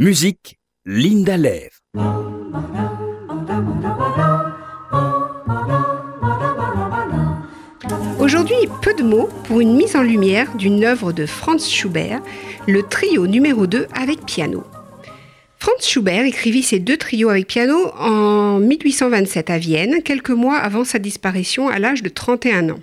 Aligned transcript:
Musique, 0.00 0.60
Linda 0.86 1.36
Lev. 1.36 1.70
Aujourd'hui, 8.20 8.54
peu 8.80 8.94
de 8.94 9.02
mots 9.02 9.28
pour 9.42 9.60
une 9.60 9.74
mise 9.74 9.96
en 9.96 10.02
lumière 10.02 10.54
d'une 10.54 10.84
œuvre 10.84 11.12
de 11.12 11.26
Franz 11.26 11.68
Schubert, 11.68 12.20
le 12.68 12.84
trio 12.84 13.26
numéro 13.26 13.66
2 13.66 13.88
avec 13.92 14.24
piano. 14.24 14.62
Franz 15.58 15.84
Schubert 15.84 16.24
écrivit 16.24 16.62
ses 16.62 16.78
deux 16.78 16.96
trios 16.96 17.30
avec 17.30 17.48
piano 17.48 17.88
en 17.98 18.60
1827 18.60 19.50
à 19.50 19.58
Vienne, 19.58 20.04
quelques 20.04 20.30
mois 20.30 20.58
avant 20.58 20.84
sa 20.84 21.00
disparition 21.00 21.68
à 21.68 21.80
l'âge 21.80 22.04
de 22.04 22.08
31 22.08 22.70
ans. 22.70 22.80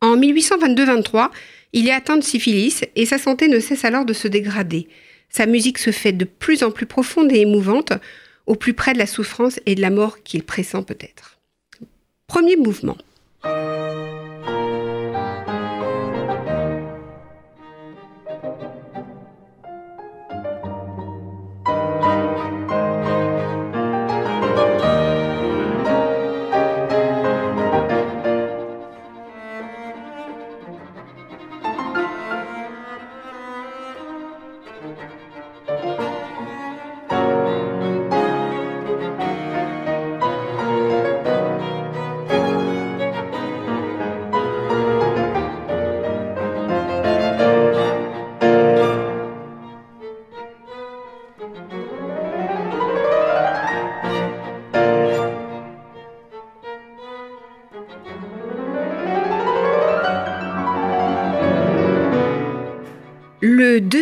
En 0.00 0.16
1822-23, 0.16 1.30
il 1.72 1.88
est 1.88 1.92
atteint 1.92 2.18
de 2.18 2.22
syphilis 2.22 2.84
et 2.94 3.04
sa 3.04 3.18
santé 3.18 3.48
ne 3.48 3.58
cesse 3.58 3.84
alors 3.84 4.04
de 4.04 4.12
se 4.12 4.28
dégrader. 4.28 4.86
Sa 5.36 5.46
musique 5.46 5.78
se 5.78 5.90
fait 5.90 6.12
de 6.12 6.24
plus 6.24 6.62
en 6.62 6.70
plus 6.70 6.86
profonde 6.86 7.32
et 7.32 7.40
émouvante, 7.40 7.92
au 8.46 8.54
plus 8.54 8.72
près 8.72 8.92
de 8.92 8.98
la 8.98 9.06
souffrance 9.08 9.58
et 9.66 9.74
de 9.74 9.80
la 9.80 9.90
mort 9.90 10.22
qu'il 10.22 10.44
pressent 10.44 10.84
peut-être. 10.86 11.38
Premier 12.28 12.54
mouvement. 12.54 12.96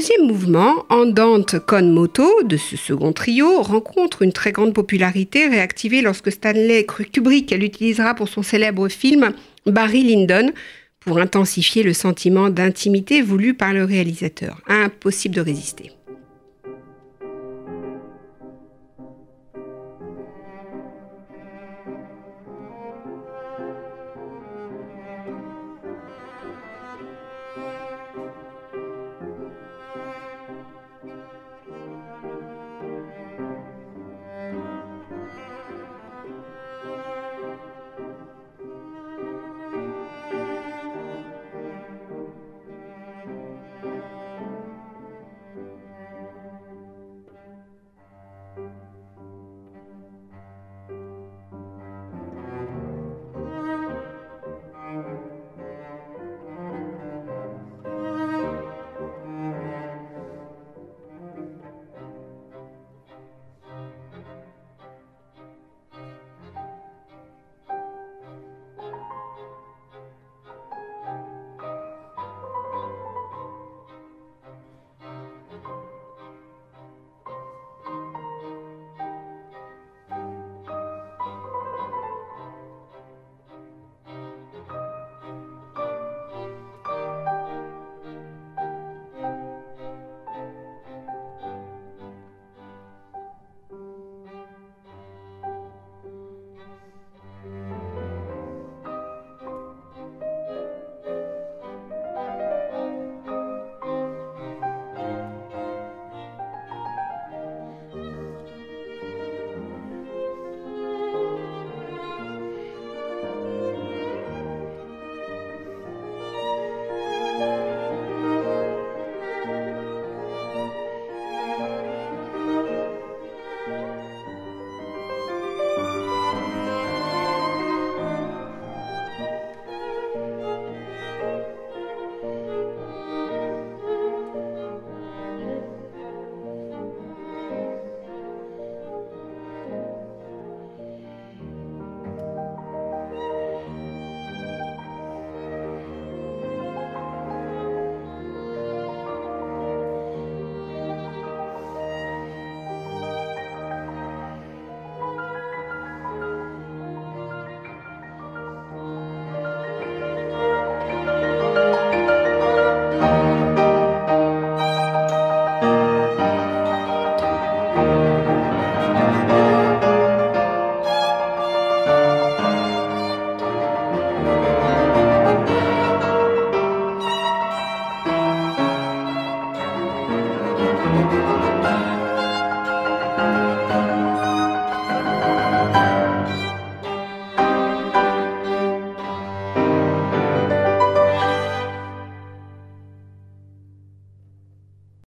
deuxième 0.03 0.27
mouvement, 0.27 0.85
Andante 0.89 1.61
con 1.65 1.93
moto, 1.93 2.43
de 2.43 2.57
ce 2.57 2.77
second 2.77 3.13
trio, 3.13 3.63
rencontre 3.63 4.23
une 4.23 4.33
très 4.33 4.51
grande 4.51 4.75
popularité, 4.75 5.47
réactivée 5.47 6.03
lorsque 6.03 6.33
Stanley 6.33 6.85
Kubrick 6.85 7.53
l'utilisera 7.53 8.17
pour 8.17 8.29
son 8.29 8.43
célèbre 8.43 8.89
film 8.89 9.33
Barry 9.65 10.03
Lyndon, 10.03 10.51
pour 10.99 11.19
intensifier 11.19 11.85
le 11.85 11.93
sentiment 11.93 12.51
d'intimité 12.51 13.23
voulu 13.23 13.55
par 13.55 13.73
le 13.73 13.85
réalisateur. 13.85 14.61
Impossible 14.67 15.37
de 15.37 15.41
résister. 15.41 15.93